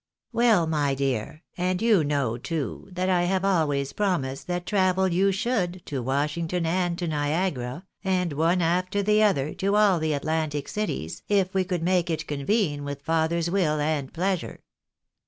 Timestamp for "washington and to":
6.01-7.07